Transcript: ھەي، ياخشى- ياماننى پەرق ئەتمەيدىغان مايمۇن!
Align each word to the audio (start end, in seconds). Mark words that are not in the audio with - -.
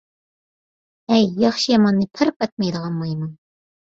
ھەي، 1.11 1.27
ياخشى- 1.43 1.69
ياماننى 1.73 2.09
پەرق 2.19 2.45
ئەتمەيدىغان 2.47 2.95
مايمۇن! 3.03 3.31